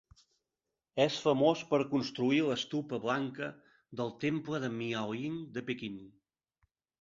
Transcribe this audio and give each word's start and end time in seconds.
És 1.03 1.17
famós 1.25 1.59
per 1.73 1.79
construir 1.91 2.39
l'"estupa" 2.45 2.99
blanca 3.03 3.51
del 4.01 4.11
temple 4.25 4.63
de 4.65 4.73
Miaoying 4.79 5.37
de 5.59 5.65
Pequín. 5.69 6.01